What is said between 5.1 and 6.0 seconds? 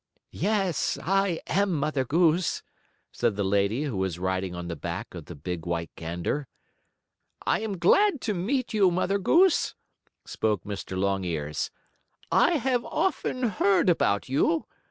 of the big, white